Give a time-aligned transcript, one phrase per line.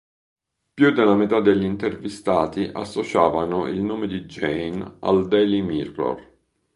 [0.73, 6.37] Più della metà degli intervistati associavano il nome di Jane al "Daily Mirror".